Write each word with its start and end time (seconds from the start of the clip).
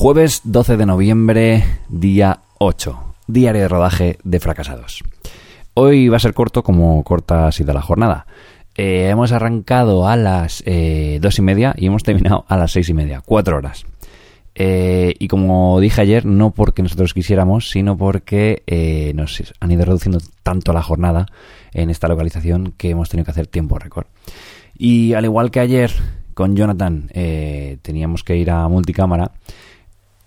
Jueves 0.00 0.42
12 0.44 0.76
de 0.76 0.86
noviembre, 0.86 1.64
día 1.88 2.42
8, 2.58 3.16
diario 3.26 3.62
de 3.62 3.66
rodaje 3.66 4.18
de 4.22 4.38
fracasados. 4.38 5.02
Hoy 5.74 6.06
va 6.06 6.18
a 6.18 6.20
ser 6.20 6.34
corto 6.34 6.62
como 6.62 7.02
corta 7.02 7.48
ha 7.48 7.52
sido 7.52 7.74
la 7.74 7.82
jornada. 7.82 8.24
Eh, 8.76 9.08
hemos 9.10 9.32
arrancado 9.32 10.06
a 10.06 10.14
las 10.14 10.62
eh, 10.66 11.18
dos 11.20 11.40
y 11.40 11.42
media 11.42 11.74
y 11.76 11.86
hemos 11.86 12.04
terminado 12.04 12.44
a 12.46 12.56
las 12.56 12.70
seis 12.70 12.88
y 12.90 12.94
media, 12.94 13.22
cuatro 13.26 13.56
horas. 13.56 13.86
Eh, 14.54 15.14
y 15.18 15.26
como 15.26 15.80
dije 15.80 16.00
ayer, 16.00 16.24
no 16.24 16.52
porque 16.52 16.84
nosotros 16.84 17.12
quisiéramos, 17.12 17.68
sino 17.68 17.96
porque 17.98 18.62
eh, 18.68 19.10
nos 19.16 19.52
han 19.58 19.72
ido 19.72 19.84
reduciendo 19.84 20.20
tanto 20.44 20.72
la 20.72 20.84
jornada 20.84 21.26
en 21.72 21.90
esta 21.90 22.06
localización 22.06 22.72
que 22.76 22.90
hemos 22.90 23.08
tenido 23.08 23.24
que 23.24 23.32
hacer 23.32 23.48
tiempo 23.48 23.80
récord. 23.80 24.06
Y 24.78 25.14
al 25.14 25.24
igual 25.24 25.50
que 25.50 25.58
ayer 25.58 25.90
con 26.34 26.54
Jonathan 26.54 27.10
teníamos 27.82 28.22
que 28.22 28.36
ir 28.36 28.48
a 28.48 28.68
multicámara, 28.68 29.32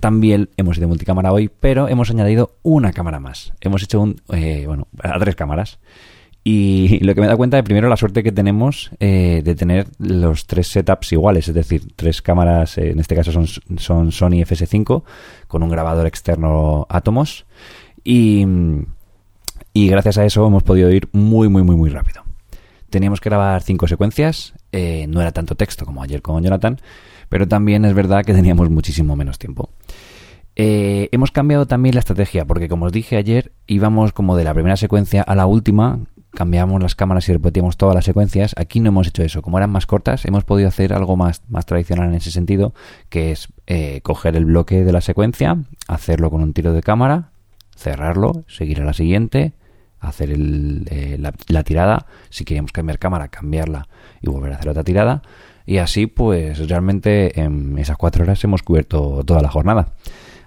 también 0.00 0.50
hemos 0.56 0.78
ido 0.78 0.88
multicámara 0.88 1.32
hoy, 1.32 1.50
pero 1.60 1.88
hemos 1.88 2.10
añadido 2.10 2.56
una 2.62 2.92
cámara 2.92 3.20
más. 3.20 3.52
Hemos 3.60 3.82
hecho 3.82 4.00
un, 4.00 4.20
eh, 4.32 4.64
bueno, 4.66 4.88
a 5.02 5.18
tres 5.18 5.34
cámaras. 5.34 5.78
Y 6.44 6.98
lo 7.04 7.14
que 7.14 7.20
me 7.20 7.26
da 7.26 7.36
cuenta 7.36 7.56
de 7.56 7.62
primero 7.62 7.88
la 7.88 7.96
suerte 7.96 8.22
que 8.22 8.32
tenemos 8.32 8.90
eh, 9.00 9.42
de 9.44 9.54
tener 9.54 9.88
los 9.98 10.46
tres 10.46 10.68
setups 10.68 11.12
iguales, 11.12 11.48
es 11.48 11.54
decir, 11.54 11.92
tres 11.96 12.22
cámaras, 12.22 12.78
eh, 12.78 12.90
en 12.90 13.00
este 13.00 13.14
caso 13.14 13.32
son, 13.32 13.46
son 13.46 14.12
Sony 14.12 14.40
FS5 14.44 15.02
con 15.46 15.62
un 15.62 15.68
grabador 15.68 16.06
externo 16.06 16.86
Atomos 16.88 17.44
y, 18.04 18.46
y 19.72 19.88
gracias 19.88 20.18
a 20.18 20.24
eso 20.24 20.46
hemos 20.46 20.62
podido 20.62 20.90
ir 20.90 21.08
muy 21.12 21.48
muy 21.48 21.62
muy 21.62 21.76
muy 21.76 21.90
rápido. 21.90 22.22
Teníamos 22.90 23.20
que 23.20 23.28
grabar 23.28 23.62
cinco 23.62 23.86
secuencias, 23.86 24.54
eh, 24.72 25.06
no 25.08 25.20
era 25.20 25.32
tanto 25.32 25.54
texto 25.56 25.84
como 25.84 26.02
ayer 26.02 26.22
con 26.22 26.42
Jonathan, 26.42 26.80
pero 27.28 27.46
también 27.46 27.84
es 27.84 27.92
verdad 27.92 28.24
que 28.24 28.32
teníamos 28.32 28.70
muchísimo 28.70 29.14
menos 29.14 29.38
tiempo. 29.38 29.68
Eh, 30.60 31.08
hemos 31.12 31.30
cambiado 31.30 31.66
también 31.66 31.94
la 31.94 32.00
estrategia, 32.00 32.44
porque 32.44 32.68
como 32.68 32.86
os 32.86 32.92
dije 32.92 33.16
ayer, 33.16 33.52
íbamos 33.68 34.12
como 34.12 34.36
de 34.36 34.42
la 34.42 34.52
primera 34.52 34.76
secuencia 34.76 35.22
a 35.22 35.36
la 35.36 35.46
última, 35.46 36.00
cambiábamos 36.32 36.82
las 36.82 36.96
cámaras 36.96 37.28
y 37.28 37.32
repetíamos 37.32 37.76
todas 37.76 37.94
las 37.94 38.04
secuencias. 38.04 38.54
Aquí 38.58 38.80
no 38.80 38.88
hemos 38.88 39.06
hecho 39.06 39.22
eso. 39.22 39.40
Como 39.40 39.58
eran 39.58 39.70
más 39.70 39.86
cortas, 39.86 40.24
hemos 40.24 40.42
podido 40.42 40.66
hacer 40.66 40.92
algo 40.92 41.16
más, 41.16 41.42
más 41.48 41.64
tradicional 41.64 42.08
en 42.08 42.16
ese 42.16 42.32
sentido, 42.32 42.74
que 43.08 43.30
es 43.30 43.46
eh, 43.68 44.00
coger 44.02 44.34
el 44.34 44.46
bloque 44.46 44.82
de 44.82 44.90
la 44.90 45.00
secuencia, 45.00 45.58
hacerlo 45.86 46.28
con 46.28 46.42
un 46.42 46.52
tiro 46.52 46.72
de 46.72 46.82
cámara, 46.82 47.30
cerrarlo, 47.76 48.44
seguir 48.48 48.80
a 48.80 48.84
la 48.84 48.94
siguiente, 48.94 49.52
hacer 50.00 50.32
el, 50.32 50.88
eh, 50.90 51.18
la, 51.20 51.34
la 51.46 51.62
tirada. 51.62 52.06
Si 52.30 52.44
queríamos 52.44 52.72
cambiar 52.72 52.98
cámara, 52.98 53.28
cambiarla 53.28 53.86
y 54.20 54.28
volver 54.28 54.50
a 54.50 54.56
hacer 54.56 54.70
otra 54.70 54.82
tirada. 54.82 55.22
Y 55.66 55.78
así, 55.78 56.08
pues 56.08 56.68
realmente 56.68 57.40
en 57.40 57.78
esas 57.78 57.96
cuatro 57.96 58.24
horas 58.24 58.42
hemos 58.42 58.64
cubierto 58.64 59.22
toda 59.24 59.40
la 59.40 59.50
jornada. 59.50 59.92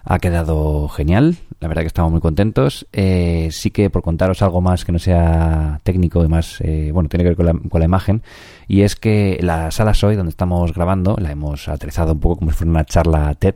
Ha 0.04 0.20
quedado 0.20 0.90
genial, 0.90 1.38
la 1.60 1.68
verdad 1.68 1.84
que 1.84 1.88
estamos 1.88 2.12
muy 2.12 2.22
contentos. 2.22 2.88
Eh, 2.92 3.50
sí 3.52 3.70
que 3.70 3.90
por 3.90 4.02
contaros 4.02 4.42
algo 4.42 4.60
más 4.60 4.84
que 4.84 4.92
no 4.92 5.00
sea 5.00 5.80
técnico 5.84 6.24
y 6.24 6.28
más, 6.28 6.60
eh, 6.62 6.90
bueno, 6.92 7.08
tiene 7.08 7.24
que 7.24 7.30
ver 7.30 7.38
con 7.38 7.46
la, 7.46 7.54
con 7.54 7.80
la, 7.80 7.86
imagen, 7.86 8.24
y 8.68 8.82
es 8.82 8.96
que 8.96 9.38
la 9.42 9.70
sala 9.70 9.94
Soy, 9.94 10.16
donde 10.16 10.32
estamos 10.32 10.74
grabando, 10.74 11.16
la 11.20 11.32
hemos 11.32 11.68
aterrizado 11.68 12.14
un 12.14 12.20
poco 12.20 12.38
como 12.38 12.52
si 12.52 12.58
fuera 12.58 12.72
una 12.72 12.86
charla 12.86 13.34
TED. 13.36 13.56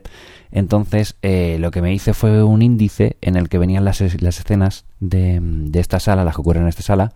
Entonces, 0.52 1.16
eh, 1.22 1.56
lo 1.58 1.72
que 1.72 1.82
me 1.82 1.92
hice 1.92 2.14
fue 2.14 2.44
un 2.44 2.62
índice 2.62 3.16
en 3.20 3.36
el 3.36 3.48
que 3.48 3.58
venían 3.58 3.84
las, 3.84 4.00
las 4.22 4.38
escenas 4.38 4.84
de, 5.00 5.40
de 5.42 5.80
esta 5.80 5.98
sala, 5.98 6.24
las 6.24 6.36
que 6.36 6.40
ocurren 6.40 6.62
en 6.62 6.68
esta 6.68 6.82
sala, 6.82 7.12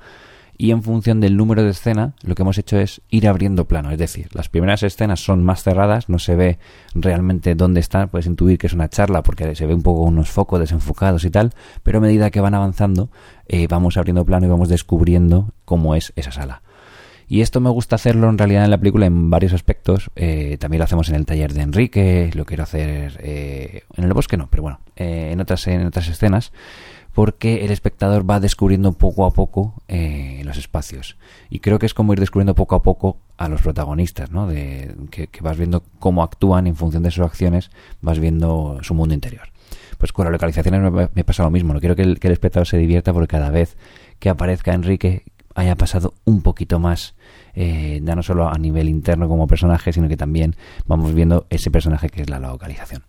y 0.61 0.73
en 0.73 0.83
función 0.83 1.21
del 1.21 1.39
número 1.39 1.63
de 1.63 1.71
escena 1.71 2.13
lo 2.23 2.35
que 2.35 2.43
hemos 2.43 2.59
hecho 2.59 2.79
es 2.79 3.01
ir 3.09 3.27
abriendo 3.27 3.67
plano, 3.67 3.91
es 3.93 3.99
decir, 3.99 4.29
las 4.35 4.51
primeras 4.51 4.83
escenas 4.83 5.25
son 5.25 5.43
más 5.43 5.63
cerradas, 5.63 6.11
no 6.11 6.19
se 6.19 6.37
ve 6.37 6.59
realmente 6.95 7.55
dónde 7.55 7.81
están, 7.81 8.11
puedes 8.11 8.27
intuir 8.27 8.59
que 8.59 8.67
es 8.67 8.75
una 8.75 8.91
charla 8.91 9.23
porque 9.23 9.55
se 9.55 9.65
ve 9.65 9.73
un 9.73 9.83
poco 9.83 10.03
unos 10.03 10.29
focos 10.29 10.61
desenfocados 10.61 11.25
y 11.25 11.31
tal, 11.31 11.55
pero 11.83 11.97
a 11.97 12.01
medida 12.03 12.31
que 12.31 12.43
van 12.43 12.53
avanzando 12.53 13.09
eh, 13.49 13.69
vamos 13.69 13.97
abriendo 13.97 14.27
plano 14.27 14.47
y 14.47 14.51
vamos 14.51 14.69
descubriendo 14.69 15.55
cómo 15.65 15.95
es 15.95 16.13
esa 16.15 16.31
sala. 16.31 16.61
Y 17.27 17.43
esto 17.43 17.61
me 17.61 17.71
gusta 17.71 17.95
hacerlo 17.95 18.29
en 18.29 18.37
realidad 18.37 18.65
en 18.65 18.73
la 18.73 18.79
película 18.79 19.07
en 19.07 19.31
varios 19.31 19.53
aspectos. 19.53 20.11
Eh, 20.17 20.57
también 20.59 20.81
lo 20.81 20.85
hacemos 20.85 21.09
en 21.11 21.15
el 21.15 21.27
taller 21.27 21.55
de 21.55 21.63
Enrique, 21.63 22.29
lo 22.35 22.45
quiero 22.45 22.65
hacer 22.65 23.21
eh, 23.23 23.85
en 23.97 24.05
el 24.05 24.13
bosque, 24.13 24.37
no, 24.37 24.49
pero 24.51 24.65
bueno, 24.65 24.81
eh, 24.97 25.31
en, 25.31 25.41
otras, 25.41 25.65
en 25.69 25.87
otras 25.87 26.09
escenas 26.09 26.53
porque 27.13 27.65
el 27.65 27.71
espectador 27.71 28.29
va 28.29 28.41
descubriendo 28.41 28.93
poco 28.93 29.25
a 29.25 29.33
poco 29.33 29.75
eh, 29.89 30.43
los 30.45 30.57
espacios. 30.57 31.17
Y 31.49 31.61
creo 31.61 31.79
que 31.79 31.87
es 31.87 31.95
como 31.95 32.13
ir 32.13 32.21
descubriendo 32.21 32.55
poco 32.55 32.75
a 32.75 32.83
poco 32.83 33.19
a 33.37 33.49
los 33.49 33.63
protagonistas, 33.63 34.31
¿no? 34.31 34.47
De, 34.47 34.95
que, 35.11 35.29
vas 35.41 35.57
viendo 35.57 35.83
cómo 35.99 36.23
actúan 36.23 36.67
en 36.67 36.77
función 36.77 37.03
de 37.03 37.11
sus 37.11 37.25
acciones, 37.25 37.71
vas 38.01 38.19
viendo 38.19 38.79
su 38.83 38.95
mundo 38.95 39.15
interior. 39.15 39.49
Pues 39.99 40.13
con 40.13 40.25
las 40.25 40.33
localizaciones 40.33 40.81
me, 40.93 41.09
me 41.13 41.25
pasa 41.25 41.43
lo 41.43 41.51
mismo, 41.51 41.75
no 41.75 41.81
quiero 41.81 41.97
que 41.97 42.03
el, 42.03 42.21
que 42.21 42.29
el 42.29 42.33
espectador 42.33 42.67
se 42.67 42.79
divierta 42.79 43.13
porque 43.13 43.29
cada 43.29 43.51
vez 43.51 43.77
que 44.19 44.31
aparezca 44.31 44.73
Enrique 44.73 45.25
haya 45.55 45.77
pasado 45.77 46.15
un 46.25 46.43
poquito 46.43 46.79
más, 46.79 47.15
eh, 47.55 48.01
ya 48.03 48.15
no 48.15 48.23
solo 48.23 48.49
a 48.49 48.57
nivel 48.57 48.89
interno 48.89 49.29
como 49.29 49.47
personaje, 49.47 49.93
sino 49.93 50.09
que 50.09 50.17
también 50.17 50.57
vamos 50.87 51.15
viendo 51.15 51.47
ese 51.51 51.71
personaje 51.71 52.09
que 52.09 52.23
es 52.23 52.31
la 52.31 52.39
localización. 52.39 53.03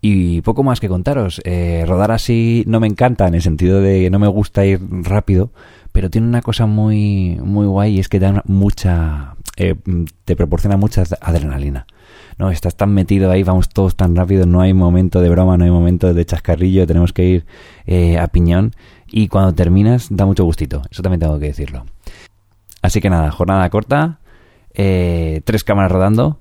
Y 0.00 0.42
poco 0.42 0.62
más 0.62 0.80
que 0.80 0.88
contaros. 0.88 1.40
Eh, 1.44 1.84
rodar 1.86 2.12
así 2.12 2.64
no 2.66 2.80
me 2.80 2.86
encanta 2.86 3.26
en 3.26 3.34
el 3.34 3.42
sentido 3.42 3.80
de 3.80 4.02
que 4.02 4.10
no 4.10 4.18
me 4.18 4.28
gusta 4.28 4.64
ir 4.64 4.80
rápido, 4.90 5.50
pero 5.92 6.10
tiene 6.10 6.28
una 6.28 6.42
cosa 6.42 6.66
muy, 6.66 7.38
muy 7.42 7.66
guay 7.66 7.96
y 7.96 7.98
es 7.98 8.08
que 8.08 8.20
da 8.20 8.42
mucha, 8.46 9.34
eh, 9.56 9.74
te 10.24 10.36
proporciona 10.36 10.76
mucha 10.76 11.02
adrenalina. 11.20 11.86
No, 12.38 12.50
estás 12.50 12.76
tan 12.76 12.94
metido 12.94 13.30
ahí, 13.32 13.42
vamos 13.42 13.68
todos 13.68 13.96
tan 13.96 14.14
rápido, 14.14 14.46
no 14.46 14.60
hay 14.60 14.72
momento 14.72 15.20
de 15.20 15.28
broma, 15.28 15.56
no 15.56 15.64
hay 15.64 15.72
momento 15.72 16.14
de 16.14 16.24
chascarrillo, 16.24 16.86
tenemos 16.86 17.12
que 17.12 17.24
ir 17.24 17.46
eh, 17.84 18.16
a 18.18 18.28
piñón 18.28 18.72
y 19.08 19.26
cuando 19.26 19.52
terminas 19.54 20.06
da 20.10 20.24
mucho 20.24 20.44
gustito, 20.44 20.82
eso 20.90 21.02
también 21.02 21.18
tengo 21.20 21.38
que 21.40 21.46
decirlo. 21.46 21.84
Así 22.80 23.00
que 23.00 23.10
nada, 23.10 23.32
jornada 23.32 23.68
corta, 23.70 24.20
eh, 24.72 25.40
tres 25.44 25.64
cámaras 25.64 25.90
rodando 25.90 26.38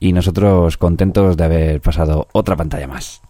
y 0.00 0.12
nosotros 0.12 0.76
contentos 0.76 1.36
de 1.36 1.44
haber 1.44 1.80
pasado 1.80 2.28
otra 2.32 2.56
pantalla 2.56 2.86
más. 2.86 3.22